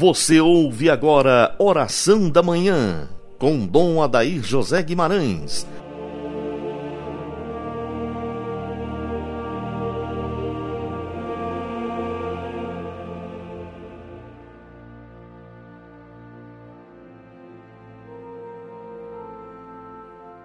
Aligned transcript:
Você 0.00 0.40
ouve 0.40 0.88
agora 0.88 1.54
Oração 1.58 2.30
da 2.30 2.42
Manhã, 2.42 3.06
com 3.38 3.66
Dom 3.66 4.02
Adair 4.02 4.42
José 4.42 4.82
Guimarães. 4.82 5.66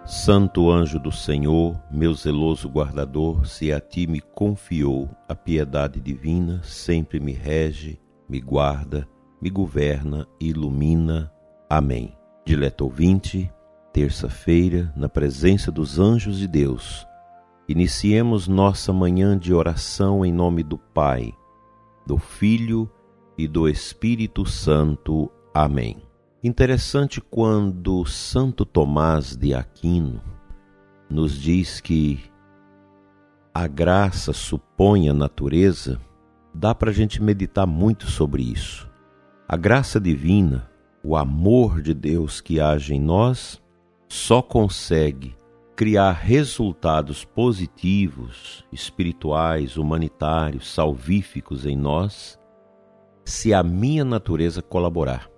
Santo 0.06 0.70
anjo 0.70 1.00
do 1.00 1.14
Senhor, 1.14 1.82
meu 1.90 2.14
zeloso 2.14 2.68
guardador, 2.68 3.48
se 3.48 3.72
a 3.72 3.80
ti 3.80 4.06
me 4.06 4.20
confiou 4.20 5.10
a 5.30 5.34
piedade 5.34 6.02
divina, 6.02 6.62
sempre 6.62 7.22
me 7.22 7.32
rege, 7.32 7.98
me 8.28 8.42
guarda, 8.42 9.08
me 9.46 9.52
governa 9.52 10.28
e 10.40 10.48
ilumina. 10.50 11.32
Amém. 11.70 12.18
Dileto 12.44 12.86
ouvinte, 12.86 13.54
terça-feira, 13.94 14.92
na 14.96 15.08
presença 15.08 15.72
dos 15.72 16.00
anjos 16.00 16.40
de 16.40 16.48
Deus, 16.48 17.06
iniciemos 17.70 18.48
nossa 18.48 18.92
manhã 18.92 19.38
de 19.38 19.54
oração 19.54 20.26
em 20.26 20.34
nome 20.34 20.64
do 20.64 20.80
Pai, 20.80 21.32
do 22.08 22.18
Filho 22.18 22.90
e 23.38 23.48
do 23.48 23.70
Espírito 23.70 24.48
Santo. 24.48 25.32
Amém. 25.54 26.02
Interessante 26.44 27.22
quando 27.22 28.04
Santo 28.04 28.66
Tomás 28.66 29.36
de 29.36 29.54
Aquino 29.54 30.24
nos 31.08 31.40
diz 31.40 31.80
que 31.80 32.20
a 33.54 33.68
graça 33.68 34.34
supõe 34.34 35.08
a 35.08 35.14
natureza, 35.14 36.02
dá 36.52 36.74
para 36.74 36.90
a 36.90 36.94
gente 36.94 37.22
meditar 37.22 37.68
muito 37.68 38.08
sobre 38.08 38.42
isso. 38.42 38.95
A 39.48 39.56
graça 39.56 40.00
divina, 40.00 40.68
o 41.04 41.16
amor 41.16 41.80
de 41.80 41.94
Deus 41.94 42.42
que 42.42 42.60
age 42.60 42.96
em 42.96 43.00
nós, 43.00 43.62
só 44.10 44.42
consegue 44.42 45.38
criar 45.76 46.14
resultados 46.14 47.24
positivos, 47.24 48.66
espirituais, 48.72 49.78
humanitários, 49.78 50.74
salvíficos 50.74 51.64
em 51.64 51.76
nós, 51.76 52.40
se 53.24 53.54
a 53.54 53.62
minha 53.62 54.04
natureza 54.04 54.64
colaborar. 54.64 55.30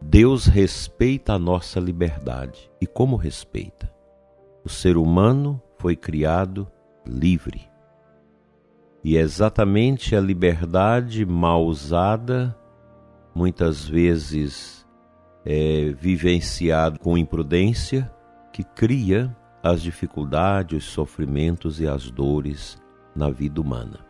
Deus 0.00 0.46
respeita 0.46 1.32
a 1.32 1.38
nossa 1.38 1.80
liberdade. 1.80 2.70
E 2.80 2.86
como 2.86 3.16
respeita? 3.16 3.92
O 4.64 4.68
ser 4.68 4.96
humano 4.96 5.60
foi 5.78 5.96
criado 5.96 6.70
livre. 7.04 7.68
E 9.02 9.16
é 9.16 9.20
exatamente 9.20 10.14
a 10.14 10.20
liberdade 10.20 11.26
mal 11.26 11.64
usada 11.64 12.56
muitas 13.34 13.88
vezes 13.88 14.86
é, 15.44 15.92
vivenciado 15.98 16.98
com 16.98 17.16
imprudência, 17.16 18.10
que 18.52 18.64
cria 18.64 19.34
as 19.62 19.82
dificuldades, 19.82 20.84
os 20.84 20.92
sofrimentos 20.92 21.80
e 21.80 21.86
as 21.86 22.10
dores 22.10 22.80
na 23.14 23.30
vida 23.30 23.60
humana. 23.60 24.00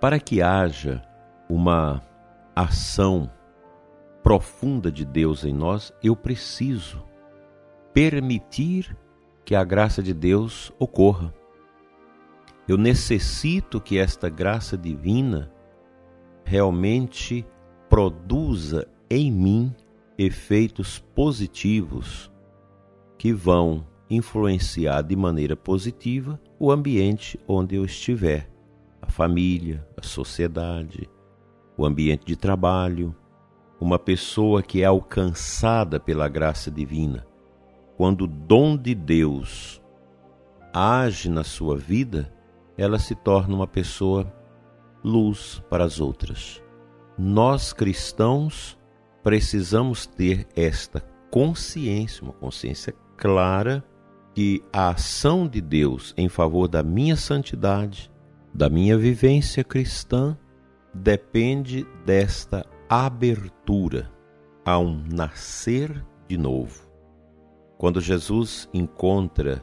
Para 0.00 0.18
que 0.18 0.42
haja 0.42 1.02
uma 1.48 2.02
ação 2.54 3.30
profunda 4.22 4.90
de 4.90 5.04
Deus 5.04 5.44
em 5.44 5.52
nós, 5.52 5.92
eu 6.02 6.14
preciso 6.14 7.04
permitir 7.92 8.96
que 9.44 9.54
a 9.54 9.64
graça 9.64 10.02
de 10.02 10.14
Deus 10.14 10.72
ocorra. 10.78 11.34
Eu 12.66 12.78
necessito 12.78 13.80
que 13.80 13.98
esta 13.98 14.28
graça 14.28 14.78
divina 14.78 15.50
realmente 16.44 17.44
produza 17.92 18.88
em 19.10 19.30
mim 19.30 19.70
efeitos 20.16 20.98
positivos 21.14 22.32
que 23.18 23.34
vão 23.34 23.86
influenciar 24.08 25.02
de 25.02 25.14
maneira 25.14 25.54
positiva 25.54 26.40
o 26.58 26.72
ambiente 26.72 27.38
onde 27.46 27.74
eu 27.74 27.84
estiver, 27.84 28.50
a 29.02 29.10
família, 29.10 29.86
a 29.94 30.02
sociedade, 30.02 31.06
o 31.76 31.84
ambiente 31.84 32.24
de 32.24 32.34
trabalho. 32.34 33.14
Uma 33.78 33.98
pessoa 33.98 34.62
que 34.62 34.80
é 34.80 34.86
alcançada 34.86 36.00
pela 36.00 36.30
graça 36.30 36.70
divina, 36.70 37.26
quando 37.98 38.22
o 38.22 38.26
dom 38.26 38.74
de 38.74 38.94
Deus 38.94 39.82
age 40.72 41.28
na 41.28 41.44
sua 41.44 41.76
vida, 41.76 42.32
ela 42.74 42.98
se 42.98 43.14
torna 43.14 43.54
uma 43.54 43.66
pessoa 43.66 44.32
luz 45.04 45.62
para 45.68 45.84
as 45.84 46.00
outras 46.00 46.61
nós 47.18 47.72
cristãos 47.72 48.78
precisamos 49.22 50.06
ter 50.06 50.46
esta 50.56 51.00
consciência, 51.30 52.24
uma 52.24 52.32
consciência 52.32 52.94
clara 53.16 53.84
que 54.34 54.62
a 54.72 54.90
ação 54.90 55.46
de 55.46 55.60
Deus 55.60 56.14
em 56.16 56.28
favor 56.28 56.66
da 56.68 56.82
minha 56.82 57.16
santidade, 57.16 58.10
da 58.52 58.68
minha 58.68 58.96
vivência 58.96 59.62
cristã, 59.62 60.36
depende 60.92 61.86
desta 62.04 62.66
abertura 62.88 64.10
a 64.64 64.78
um 64.78 65.02
nascer 65.10 66.04
de 66.28 66.36
novo. 66.36 66.90
Quando 67.78 68.00
Jesus 68.00 68.68
encontra 68.72 69.62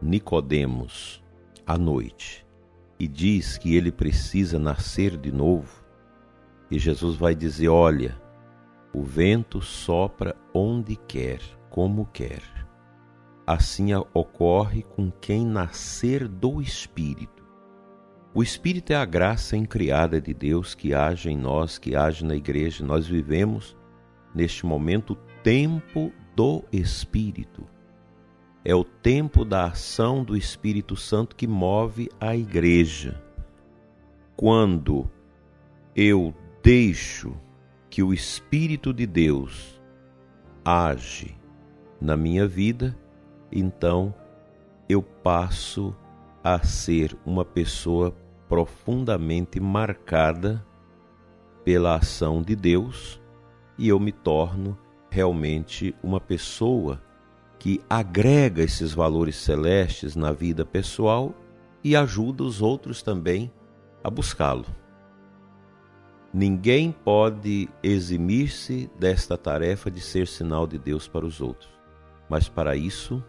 Nicodemos 0.00 1.22
à 1.66 1.76
noite 1.76 2.46
e 3.00 3.08
diz 3.08 3.58
que 3.58 3.74
ele 3.74 3.90
precisa 3.90 4.58
nascer 4.58 5.16
de 5.16 5.32
novo, 5.32 5.84
e 6.70 6.78
Jesus 6.78 7.16
vai 7.16 7.34
dizer: 7.34 7.68
Olha, 7.68 8.20
o 8.94 9.02
vento 9.02 9.60
sopra 9.60 10.36
onde 10.52 10.96
quer, 10.96 11.40
como 11.70 12.06
quer. 12.06 12.42
Assim 13.46 13.94
ocorre 14.12 14.82
com 14.82 15.10
quem 15.10 15.46
nascer 15.46 16.28
do 16.28 16.60
Espírito. 16.60 17.46
O 18.34 18.42
Espírito 18.42 18.92
é 18.92 18.96
a 18.96 19.06
graça 19.06 19.56
incriada 19.56 20.20
de 20.20 20.34
Deus 20.34 20.74
que 20.74 20.92
age 20.92 21.30
em 21.30 21.36
nós, 21.36 21.78
que 21.78 21.96
age 21.96 22.24
na 22.24 22.36
igreja. 22.36 22.84
Nós 22.84 23.06
vivemos, 23.06 23.74
neste 24.34 24.66
momento, 24.66 25.14
o 25.14 25.42
tempo 25.42 26.12
do 26.36 26.62
Espírito. 26.70 27.66
É 28.64 28.74
o 28.74 28.84
tempo 28.84 29.46
da 29.46 29.66
ação 29.66 30.22
do 30.22 30.36
Espírito 30.36 30.94
Santo 30.94 31.34
que 31.34 31.46
move 31.46 32.10
a 32.20 32.36
igreja. 32.36 33.22
Quando 34.36 35.10
eu 35.96 36.34
deixo 36.62 37.34
que 37.90 38.02
o 38.02 38.12
Espírito 38.12 38.92
de 38.92 39.06
Deus 39.06 39.80
age 40.64 41.36
na 42.00 42.16
minha 42.16 42.46
vida, 42.46 42.96
então 43.50 44.14
eu 44.88 45.02
passo 45.02 45.94
a 46.42 46.64
ser 46.64 47.16
uma 47.24 47.44
pessoa 47.44 48.14
profundamente 48.48 49.60
marcada 49.60 50.64
pela 51.64 51.96
ação 51.96 52.42
de 52.42 52.56
Deus 52.56 53.20
e 53.76 53.88
eu 53.88 54.00
me 54.00 54.12
torno 54.12 54.78
realmente 55.10 55.94
uma 56.02 56.20
pessoa 56.20 57.02
que 57.58 57.80
agrega 57.90 58.62
esses 58.62 58.94
valores 58.94 59.36
celestes 59.36 60.14
na 60.14 60.32
vida 60.32 60.64
pessoal 60.64 61.34
e 61.82 61.96
ajuda 61.96 62.44
os 62.44 62.62
outros 62.62 63.02
também 63.02 63.50
a 64.02 64.08
buscá-lo. 64.08 64.66
Ninguém 66.32 66.92
pode 66.92 67.68
eximir-se 67.82 68.88
desta 68.98 69.36
tarefa 69.38 69.90
de 69.90 70.00
ser 70.00 70.26
sinal 70.26 70.66
de 70.66 70.78
Deus 70.78 71.08
para 71.08 71.24
os 71.24 71.40
outros, 71.40 71.70
mas 72.28 72.50
para 72.50 72.76
isso 72.76 73.24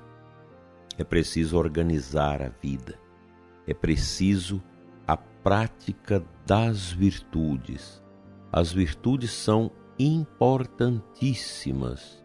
é 0.98 1.04
preciso 1.04 1.58
organizar 1.58 2.42
a 2.42 2.50
vida, 2.50 3.00
é 3.66 3.74
preciso 3.74 4.62
a 5.08 5.16
prática 5.16 6.22
das 6.46 6.92
virtudes. 6.92 8.04
As 8.52 8.74
virtudes 8.74 9.32
são 9.32 9.72
importantíssimas, 9.98 12.22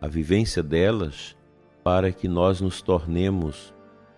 a 0.00 0.08
vivência 0.08 0.64
delas 0.64 1.36
para 1.84 2.10
que 2.10 2.26
nós 2.26 2.60
nos 2.60 2.82
tornemos 2.82 3.72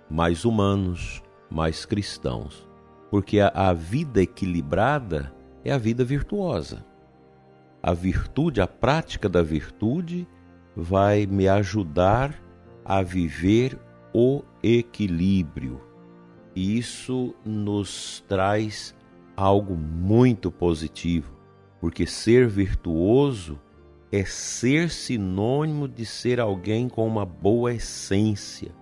mais 0.09 0.47
humanos, 0.47 1.23
mais 1.51 1.85
cristãos, 1.85 2.67
porque 3.11 3.39
a, 3.41 3.49
a 3.49 3.75
vida 3.75 4.23
equilibrada 4.23 5.37
é 5.69 5.73
a 5.73 5.79
vida 5.79 6.05
virtuosa. 6.05 6.85
A 7.83 7.93
virtude, 7.93 8.61
a 8.61 8.67
prática 8.67 9.29
da 9.29 9.43
virtude, 9.43 10.27
vai 10.75 11.27
me 11.27 11.49
ajudar 11.49 12.35
a 12.85 13.03
viver 13.03 13.79
o 14.13 14.43
equilíbrio. 14.63 15.81
E 16.55 16.79
isso 16.79 17.35
nos 17.45 18.25
traz 18.27 18.95
algo 19.37 19.77
muito 19.77 20.51
positivo, 20.51 21.37
porque 21.81 22.07
ser 22.07 22.49
virtuoso 22.49 23.61
é 24.11 24.25
ser 24.25 24.91
sinônimo 24.91 25.87
de 25.87 26.05
ser 26.05 26.41
alguém 26.41 26.89
com 26.89 27.07
uma 27.07 27.25
boa 27.25 27.75
essência, 27.75 28.75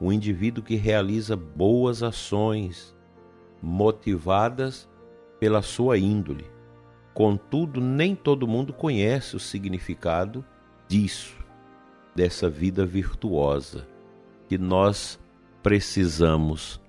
um 0.00 0.12
indivíduo 0.12 0.62
que 0.62 0.76
realiza 0.76 1.36
boas 1.36 2.02
ações, 2.02 2.96
motivadas 3.60 4.88
pela 5.38 5.62
sua 5.62 5.98
índole, 5.98 6.46
contudo, 7.14 7.80
nem 7.80 8.14
todo 8.14 8.48
mundo 8.48 8.72
conhece 8.72 9.36
o 9.36 9.40
significado 9.40 10.44
disso, 10.86 11.36
dessa 12.14 12.48
vida 12.48 12.84
virtuosa, 12.84 13.86
que 14.48 14.58
nós 14.58 15.18
precisamos 15.62 16.80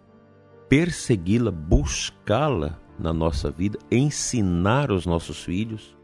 persegui-la, 0.69 1.49
buscá-la 1.49 2.79
na 2.97 3.11
nossa 3.11 3.49
vida, 3.49 3.79
ensinar 3.89 4.91
os 4.91 5.05
nossos 5.05 5.43
filhos, 5.43 5.97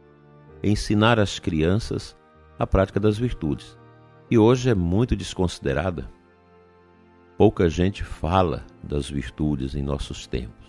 ensinar 0.64 1.20
as 1.20 1.38
crianças 1.38 2.18
a 2.58 2.66
prática 2.66 3.00
das 3.00 3.18
virtudes. 3.18 3.78
E 4.30 4.38
hoje 4.38 4.70
é 4.70 4.76
muito 4.76 5.16
desconsiderada. 5.16 6.10
Pouca 7.38 7.70
gente 7.70 8.04
fala 8.04 8.66
das 8.82 9.10
virtudes 9.10 9.76
em 9.76 9.84
nossos 9.84 10.26
tempos. 10.26 10.65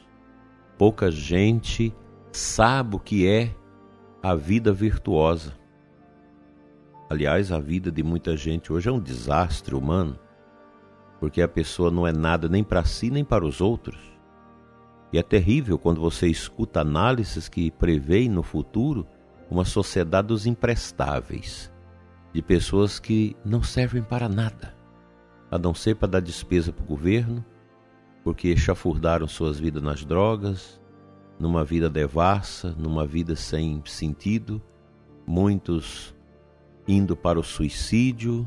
Pouca 0.79 1.11
gente 1.11 1.95
sabe 2.31 2.97
o 2.97 2.99
que 2.99 3.27
é 3.27 3.55
a 4.23 4.35
vida 4.35 4.73
virtuosa. 4.73 5.55
Aliás, 7.09 7.51
a 7.51 7.59
vida 7.59 7.91
de 7.91 8.03
muita 8.03 8.37
gente 8.37 8.73
hoje 8.73 8.89
é 8.89 8.93
um 8.93 9.01
desastre 9.01 9.75
humano, 9.75 10.19
porque 11.19 11.41
a 11.41 11.49
pessoa 11.49 11.91
não 11.91 12.07
é 12.07 12.13
nada 12.13 12.49
nem 12.49 12.63
para 12.63 12.85
si 12.85 13.11
nem 13.11 13.25
para 13.25 13.45
os 13.45 13.61
outros. 13.61 13.99
E 15.13 15.19
é 15.19 15.23
terrível 15.23 15.79
quando 15.79 16.01
você 16.01 16.27
escuta 16.27 16.81
análises 16.81 17.49
que 17.49 17.71
preveem 17.71 18.29
no 18.29 18.43
futuro 18.43 19.07
uma 19.51 19.65
sociedade 19.65 20.29
dos 20.29 20.45
imprestáveis, 20.45 21.73
de 22.35 22.43
pessoas 22.43 22.99
que 22.99 23.35
não 23.45 23.63
servem 23.63 24.03
para 24.03 24.29
nada, 24.29 24.75
a 25.51 25.57
não 25.57 25.73
ser 25.73 25.95
para 25.97 26.09
dar 26.09 26.21
despesa 26.21 26.71
para 26.71 26.85
o 26.85 26.89
governo, 26.89 27.43
porque 28.27 28.57
chafurdaram 28.57 29.29
suas 29.29 29.57
vidas 29.57 29.81
nas 29.81 30.05
drogas, 30.05 30.81
numa 31.39 31.65
vida 31.65 31.89
devassa, 31.89 32.75
numa 32.77 33.07
vida 33.07 33.37
sem 33.37 33.81
sentido, 33.85 34.61
muitos 35.25 36.13
indo 36.89 37.17
para 37.17 37.39
o 37.39 37.45
suicídio, 37.45 38.45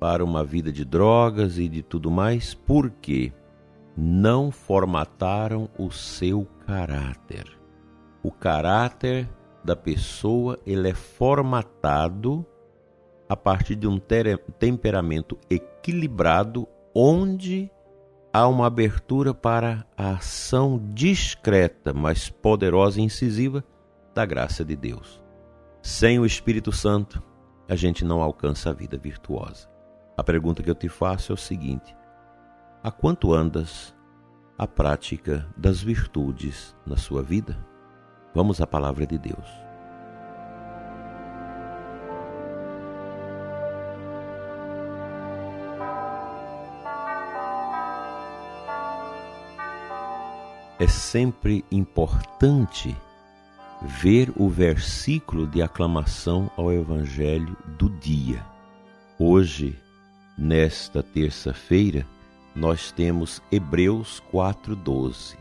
para 0.00 0.24
uma 0.24 0.42
vida 0.42 0.72
de 0.72 0.82
drogas 0.82 1.58
e 1.58 1.68
de 1.68 1.82
tudo 1.82 2.10
mais, 2.10 2.54
porque 2.54 3.34
não 3.94 4.50
formataram 4.50 5.68
o 5.78 5.90
seu 5.90 6.46
caráter. 6.66 7.44
O 8.22 8.32
caráter 8.32 9.28
da 9.62 9.76
pessoa 9.76 10.58
ele 10.64 10.88
é 10.88 10.94
formatado 10.94 12.46
a 13.28 13.36
partir 13.36 13.74
de 13.74 13.86
um 13.86 14.00
temperamento 14.58 15.36
equilibrado 15.50 16.66
onde 16.94 17.70
há 18.32 18.48
uma 18.48 18.66
abertura 18.66 19.34
para 19.34 19.86
a 19.96 20.12
ação 20.12 20.80
discreta, 20.94 21.92
mas 21.92 22.30
poderosa 22.30 23.00
e 23.00 23.04
incisiva 23.04 23.62
da 24.14 24.24
graça 24.24 24.64
de 24.64 24.74
Deus. 24.74 25.22
Sem 25.82 26.18
o 26.18 26.24
Espírito 26.24 26.72
Santo, 26.72 27.22
a 27.68 27.76
gente 27.76 28.04
não 28.04 28.22
alcança 28.22 28.70
a 28.70 28.72
vida 28.72 28.96
virtuosa. 28.96 29.68
A 30.16 30.24
pergunta 30.24 30.62
que 30.62 30.70
eu 30.70 30.74
te 30.74 30.88
faço 30.88 31.32
é 31.32 31.34
o 31.34 31.38
seguinte: 31.38 31.94
há 32.82 32.90
quanto 32.90 33.32
andas 33.34 33.94
a 34.56 34.66
prática 34.66 35.46
das 35.56 35.82
virtudes 35.82 36.76
na 36.86 36.96
sua 36.96 37.22
vida? 37.22 37.58
Vamos 38.34 38.60
à 38.60 38.66
palavra 38.66 39.06
de 39.06 39.18
Deus. 39.18 39.71
É 50.82 50.88
sempre 50.88 51.64
importante 51.70 52.96
ver 53.82 54.32
o 54.36 54.48
versículo 54.48 55.46
de 55.46 55.62
aclamação 55.62 56.50
ao 56.56 56.72
Evangelho 56.72 57.56
do 57.78 57.88
dia. 57.88 58.44
Hoje, 59.16 59.78
nesta 60.36 61.00
terça-feira, 61.00 62.04
nós 62.52 62.90
temos 62.90 63.40
Hebreus 63.52 64.20
4,12. 64.32 65.36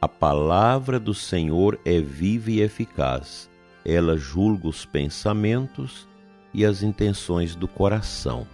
A 0.00 0.08
palavra 0.08 1.00
do 1.00 1.12
Senhor 1.12 1.80
é 1.84 2.00
viva 2.00 2.52
e 2.52 2.60
eficaz, 2.60 3.50
ela 3.84 4.16
julga 4.16 4.68
os 4.68 4.84
pensamentos 4.84 6.06
e 6.54 6.64
as 6.64 6.84
intenções 6.84 7.56
do 7.56 7.66
coração. 7.66 8.46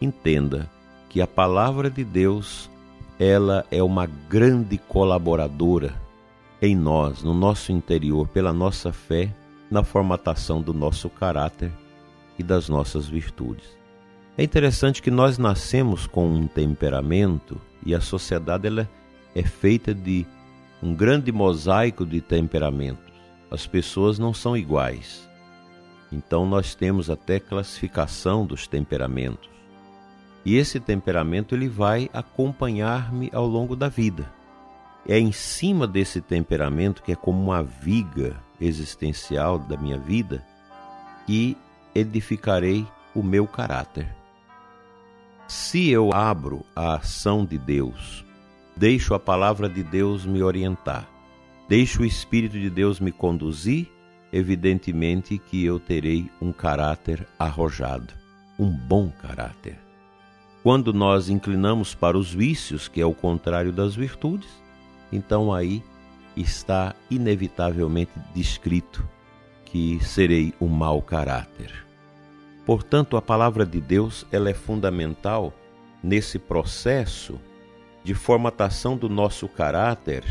Entenda 0.00 0.70
que 1.10 1.20
a 1.20 1.26
palavra 1.26 1.90
de 1.90 2.02
Deus 2.02 2.70
ela 3.22 3.64
é 3.70 3.80
uma 3.80 4.04
grande 4.04 4.76
colaboradora 4.76 5.94
em 6.60 6.74
nós, 6.74 7.22
no 7.22 7.32
nosso 7.32 7.70
interior, 7.70 8.26
pela 8.26 8.52
nossa 8.52 8.92
fé, 8.92 9.32
na 9.70 9.84
formatação 9.84 10.60
do 10.60 10.74
nosso 10.74 11.08
caráter 11.08 11.70
e 12.36 12.42
das 12.42 12.68
nossas 12.68 13.06
virtudes. 13.06 13.78
É 14.36 14.42
interessante 14.42 15.00
que 15.00 15.10
nós 15.10 15.38
nascemos 15.38 16.04
com 16.04 16.26
um 16.26 16.48
temperamento 16.48 17.60
e 17.86 17.94
a 17.94 18.00
sociedade 18.00 18.66
ela 18.66 18.90
é 19.36 19.42
feita 19.44 19.94
de 19.94 20.26
um 20.82 20.92
grande 20.92 21.30
mosaico 21.30 22.04
de 22.04 22.20
temperamentos. 22.20 23.12
As 23.52 23.68
pessoas 23.68 24.18
não 24.18 24.34
são 24.34 24.56
iguais. 24.56 25.28
Então 26.10 26.44
nós 26.44 26.74
temos 26.74 27.08
até 27.08 27.38
classificação 27.38 28.44
dos 28.44 28.66
temperamentos. 28.66 29.48
E 30.44 30.56
esse 30.56 30.80
temperamento 30.80 31.54
ele 31.54 31.68
vai 31.68 32.10
acompanhar-me 32.12 33.30
ao 33.32 33.46
longo 33.46 33.76
da 33.76 33.88
vida. 33.88 34.32
É 35.06 35.18
em 35.18 35.32
cima 35.32 35.86
desse 35.86 36.20
temperamento 36.20 37.02
que 37.02 37.12
é 37.12 37.16
como 37.16 37.42
uma 37.42 37.62
viga 37.62 38.36
existencial 38.60 39.58
da 39.58 39.76
minha 39.76 39.98
vida 39.98 40.44
que 41.26 41.56
edificarei 41.94 42.86
o 43.14 43.22
meu 43.22 43.46
caráter. 43.46 44.08
Se 45.46 45.90
eu 45.90 46.12
abro 46.12 46.64
a 46.74 46.94
ação 46.94 47.44
de 47.44 47.58
Deus, 47.58 48.24
deixo 48.76 49.14
a 49.14 49.20
palavra 49.20 49.68
de 49.68 49.82
Deus 49.82 50.24
me 50.24 50.42
orientar, 50.42 51.06
deixo 51.68 52.02
o 52.02 52.06
Espírito 52.06 52.58
de 52.58 52.70
Deus 52.70 53.00
me 53.00 53.12
conduzir, 53.12 53.90
evidentemente 54.32 55.36
que 55.36 55.64
eu 55.64 55.78
terei 55.78 56.30
um 56.40 56.52
caráter 56.52 57.26
arrojado, 57.38 58.14
um 58.58 58.70
bom 58.70 59.10
caráter. 59.10 59.78
Quando 60.62 60.92
nós 60.92 61.28
inclinamos 61.28 61.92
para 61.94 62.16
os 62.16 62.32
vícios, 62.32 62.86
que 62.86 63.00
é 63.00 63.06
o 63.06 63.14
contrário 63.14 63.72
das 63.72 63.96
virtudes, 63.96 64.48
então 65.10 65.52
aí 65.52 65.82
está 66.36 66.94
inevitavelmente 67.10 68.12
descrito 68.32 69.06
que 69.64 69.98
serei 70.04 70.54
um 70.60 70.68
mau 70.68 71.02
caráter. 71.02 71.84
Portanto, 72.64 73.16
a 73.16 73.22
palavra 73.22 73.66
de 73.66 73.80
Deus 73.80 74.24
ela 74.30 74.50
é 74.50 74.54
fundamental 74.54 75.52
nesse 76.00 76.38
processo 76.38 77.40
de 78.04 78.14
formatação 78.14 78.96
do 78.96 79.08
nosso 79.08 79.48
caráter 79.48 80.24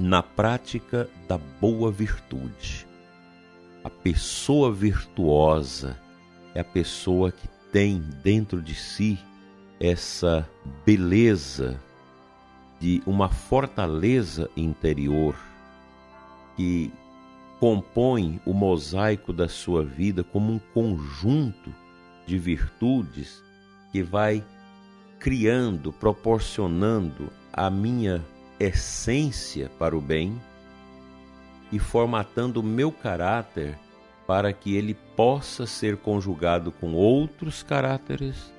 na 0.00 0.22
prática 0.22 1.08
da 1.28 1.38
boa 1.38 1.92
virtude. 1.92 2.86
A 3.84 3.90
pessoa 3.90 4.72
virtuosa 4.72 5.96
é 6.54 6.60
a 6.60 6.64
pessoa 6.64 7.30
que 7.30 7.48
tem 7.72 8.00
dentro 8.22 8.62
de 8.62 8.74
si 8.74 9.18
essa 9.80 10.48
beleza 10.84 11.80
de 12.80 13.02
uma 13.06 13.28
fortaleza 13.28 14.50
interior 14.56 15.36
que 16.56 16.92
compõe 17.58 18.40
o 18.44 18.52
mosaico 18.52 19.32
da 19.32 19.48
sua 19.48 19.84
vida 19.84 20.22
como 20.22 20.52
um 20.52 20.58
conjunto 20.58 21.74
de 22.26 22.38
virtudes 22.38 23.42
que 23.92 24.02
vai 24.02 24.44
criando, 25.18 25.92
proporcionando 25.92 27.30
a 27.52 27.70
minha 27.70 28.22
essência 28.60 29.70
para 29.78 29.96
o 29.96 30.00
bem 30.00 30.40
e 31.72 31.78
formatando 31.78 32.60
o 32.60 32.62
meu 32.62 32.92
caráter 32.92 33.78
para 34.26 34.52
que 34.52 34.74
ele 34.74 34.94
possa 35.14 35.66
ser 35.66 35.96
conjugado 35.96 36.72
com 36.72 36.92
outros 36.92 37.62
caráteres 37.62 38.52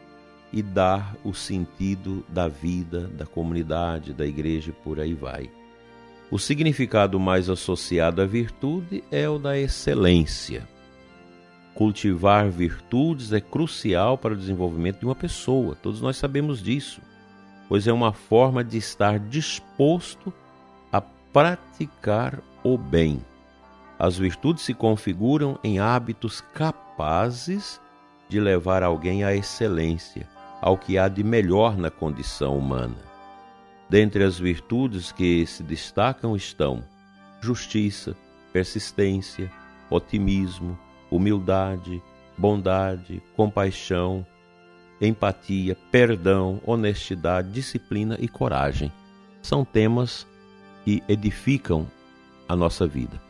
e 0.52 0.62
dar 0.62 1.16
o 1.24 1.34
sentido 1.34 2.26
da 2.30 2.48
vida, 2.48 3.08
da 3.08 3.26
comunidade, 3.26 4.14
da 4.14 4.26
igreja 4.26 4.72
por 4.72 5.00
aí 5.00 5.14
vai. 5.14 5.52
O 6.32 6.40
significado 6.40 7.20
mais 7.20 7.50
associado 7.50 8.22
à 8.22 8.26
virtude 8.26 9.04
é 9.12 9.28
o 9.28 9.38
da 9.38 9.58
excelência. 9.58 10.68
Cultivar 11.74 12.50
virtudes 12.50 13.34
é 13.34 13.42
crucial 13.42 14.18
para 14.18 14.34
o 14.34 14.38
desenvolvimento 14.38 15.00
de 15.00 15.06
uma 15.06 15.16
pessoa, 15.16 15.76
todos 15.76 16.02
nós 16.02 16.18
sabemos 16.18 16.64
disso, 16.64 17.02
pois 17.70 17.88
é 17.88 17.94
uma 17.94 18.14
forma 18.14 18.64
de 18.64 18.78
estar 18.78 19.20
disposto 19.20 20.34
a 20.92 21.02
praticar 21.02 22.42
o 22.64 22.78
bem 22.78 23.22
as 24.00 24.18
virtudes 24.18 24.64
se 24.64 24.74
configuram 24.74 25.58
em 25.64 25.80
hábitos 25.80 26.42
capazes 26.54 27.82
de 28.30 28.40
levar 28.40 28.84
alguém 28.84 29.24
à 29.24 29.34
excelência, 29.34 30.28
ao 30.62 30.78
que 30.78 30.98
há 30.98 31.08
de 31.08 31.24
melhor 31.24 31.78
na 31.78 31.90
condição 31.90 32.58
humana. 32.58 32.98
Dentre 33.90 34.24
as 34.24 34.38
virtudes 34.38 35.12
que 35.12 35.46
se 35.46 35.64
destacam 35.64 36.36
estão 36.36 36.84
justiça, 37.42 38.16
persistência, 38.52 39.52
otimismo, 39.90 40.78
humildade, 41.10 42.02
bondade, 42.38 43.22
compaixão, 43.36 44.26
empatia, 45.00 45.78
perdão, 45.92 46.62
honestidade, 46.66 47.52
disciplina 47.52 48.18
e 48.20 48.28
coragem. 48.28 48.92
São 49.42 49.64
temas 49.64 50.28
que 50.84 51.02
edificam 51.08 51.88
a 52.50 52.56
nossa 52.56 52.86
vida. 52.86 53.27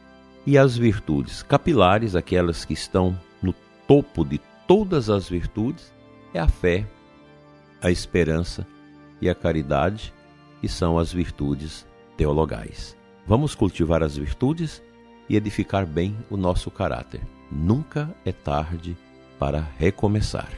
E 0.48 0.58
as 0.58 0.78
virtudes 0.78 1.44
capilares, 1.44 2.16
aquelas 2.16 2.64
que 2.64 2.72
estão 2.72 3.20
no 3.42 3.54
topo 3.86 4.24
de 4.24 4.40
todas 4.66 5.10
as 5.10 5.28
virtudes, 5.28 5.94
é 6.34 6.40
a 6.40 6.48
fé, 6.48 6.88
a 7.82 7.92
esperança 7.92 8.66
e 9.20 9.30
a 9.30 9.36
caridade, 9.36 10.14
que 10.62 10.70
são 10.70 10.98
as 10.98 11.12
virtudes 11.12 11.86
teologais. 12.16 12.96
Vamos 13.28 13.56
cultivar 13.56 14.02
as 14.02 14.16
virtudes 14.16 14.82
e 15.28 15.36
edificar 15.36 15.86
bem 15.86 16.16
o 16.30 16.38
nosso 16.38 16.72
caráter. 16.72 17.20
Nunca 17.52 18.16
é 18.24 18.32
tarde 18.32 18.96
para 19.38 19.68
recomeçar. 19.78 20.50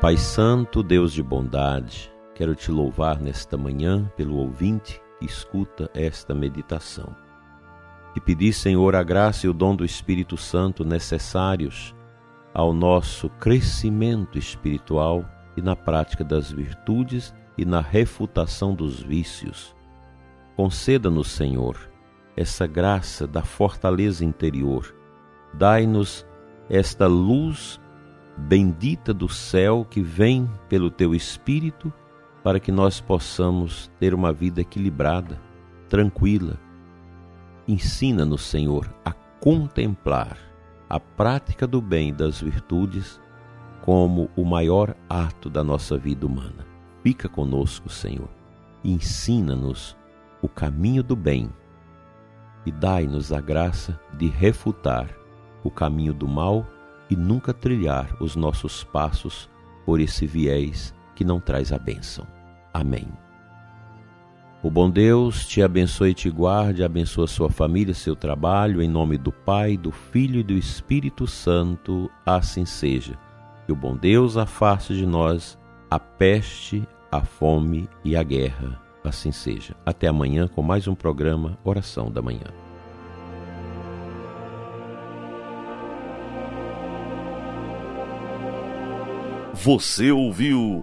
Pai 0.00 0.16
Santo, 0.16 0.82
Deus 0.82 1.12
de 1.12 1.22
bondade, 1.22 2.10
quero 2.40 2.54
te 2.54 2.70
louvar 2.70 3.20
nesta 3.20 3.54
manhã 3.58 4.10
pelo 4.16 4.36
ouvinte 4.36 4.98
que 5.18 5.26
escuta 5.26 5.90
esta 5.92 6.34
meditação. 6.34 7.14
E 8.16 8.20
pedir, 8.20 8.54
Senhor, 8.54 8.96
a 8.96 9.02
graça 9.02 9.46
e 9.46 9.50
o 9.50 9.52
dom 9.52 9.76
do 9.76 9.84
Espírito 9.84 10.38
Santo 10.38 10.82
necessários 10.82 11.94
ao 12.54 12.72
nosso 12.72 13.28
crescimento 13.28 14.38
espiritual 14.38 15.22
e 15.54 15.60
na 15.60 15.76
prática 15.76 16.24
das 16.24 16.50
virtudes 16.50 17.34
e 17.58 17.66
na 17.66 17.82
refutação 17.82 18.74
dos 18.74 19.02
vícios. 19.02 19.76
Conceda-nos, 20.56 21.30
Senhor, 21.30 21.76
essa 22.34 22.66
graça 22.66 23.26
da 23.26 23.42
fortaleza 23.42 24.24
interior. 24.24 24.94
Dai-nos 25.52 26.26
esta 26.70 27.06
luz 27.06 27.78
bendita 28.38 29.12
do 29.12 29.28
céu 29.28 29.84
que 29.84 30.00
vem 30.00 30.50
pelo 30.70 30.90
teu 30.90 31.14
Espírito, 31.14 31.92
para 32.42 32.58
que 32.58 32.72
nós 32.72 33.00
possamos 33.00 33.90
ter 33.98 34.14
uma 34.14 34.32
vida 34.32 34.60
equilibrada, 34.60 35.40
tranquila. 35.88 36.58
Ensina-nos, 37.68 38.42
Senhor, 38.42 38.92
a 39.04 39.12
contemplar 39.12 40.38
a 40.88 40.98
prática 40.98 41.66
do 41.66 41.80
bem 41.80 42.08
e 42.08 42.12
das 42.12 42.40
virtudes 42.40 43.20
como 43.82 44.30
o 44.36 44.44
maior 44.44 44.94
ato 45.08 45.48
da 45.48 45.62
nossa 45.62 45.96
vida 45.96 46.26
humana. 46.26 46.66
Fica 47.02 47.28
conosco, 47.28 47.88
Senhor, 47.88 48.28
ensina-nos 48.84 49.96
o 50.42 50.48
caminho 50.48 51.02
do 51.02 51.16
bem 51.16 51.50
e 52.66 52.72
dai-nos 52.72 53.32
a 53.32 53.40
graça 53.40 53.98
de 54.14 54.28
refutar 54.28 55.08
o 55.62 55.70
caminho 55.70 56.12
do 56.12 56.28
mal 56.28 56.66
e 57.08 57.16
nunca 57.16 57.52
trilhar 57.52 58.16
os 58.20 58.36
nossos 58.36 58.84
passos 58.84 59.48
por 59.84 60.00
esse 60.00 60.26
viés 60.26 60.94
que 61.20 61.24
não 61.24 61.38
traz 61.38 61.70
a 61.70 61.78
bênção. 61.78 62.26
Amém. 62.72 63.06
O 64.62 64.70
bom 64.70 64.88
Deus 64.88 65.44
te 65.44 65.62
abençoe 65.62 66.12
e 66.12 66.14
te 66.14 66.30
guarde, 66.30 66.82
abençoa 66.82 67.26
sua 67.26 67.50
família, 67.50 67.92
seu 67.92 68.16
trabalho, 68.16 68.80
em 68.80 68.88
nome 68.88 69.18
do 69.18 69.30
Pai, 69.30 69.76
do 69.76 69.90
Filho 69.90 70.40
e 70.40 70.42
do 70.42 70.54
Espírito 70.54 71.26
Santo, 71.26 72.10
assim 72.24 72.64
seja. 72.64 73.18
Que 73.66 73.72
o 73.72 73.76
bom 73.76 73.94
Deus 73.94 74.38
afaste 74.38 74.96
de 74.96 75.04
nós 75.04 75.58
a 75.90 75.98
peste, 75.98 76.88
a 77.12 77.20
fome 77.20 77.86
e 78.02 78.16
a 78.16 78.22
guerra, 78.22 78.80
assim 79.04 79.30
seja. 79.30 79.76
Até 79.84 80.06
amanhã 80.08 80.48
com 80.48 80.62
mais 80.62 80.88
um 80.88 80.94
programa 80.94 81.58
Oração 81.62 82.10
da 82.10 82.22
Manhã. 82.22 82.46
Você 89.52 90.10
ouviu 90.10 90.82